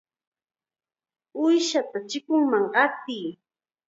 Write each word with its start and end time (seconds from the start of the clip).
¡Uushata 1.41 1.97
chikunman 2.09 2.65
qatiy! 2.73 3.25